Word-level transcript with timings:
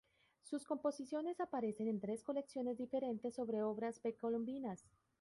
Sus 0.41 0.65
composiciones 0.65 1.39
aparecen 1.39 1.87
en 1.87 1.99
tres 1.99 2.23
colecciones 2.23 2.79
diferentes 2.79 3.35
sobre 3.35 3.61
obras 3.61 3.99
precolombinas. 3.99 4.83